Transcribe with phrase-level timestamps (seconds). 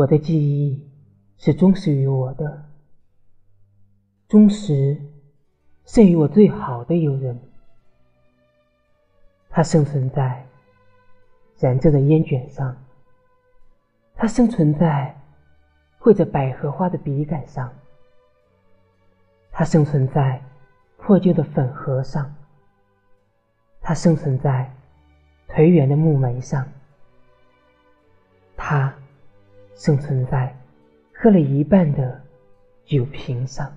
[0.00, 0.82] 我的记忆
[1.36, 2.64] 是忠实于我的，
[4.28, 4.98] 忠实
[5.84, 7.38] 胜于我最好的友人。
[9.50, 10.42] 它生存在
[11.58, 12.74] 燃着的烟卷上，
[14.14, 15.14] 它生存在
[15.98, 17.70] 绘着百合花的笔杆上，
[19.52, 20.42] 它生存在
[20.96, 22.34] 破旧的粉盒上，
[23.82, 24.74] 它生存在
[25.48, 26.66] 颓垣的木门上，
[28.56, 28.94] 它
[29.80, 30.54] 生存在
[31.10, 32.20] 喝了一半的
[32.84, 33.74] 酒瓶上。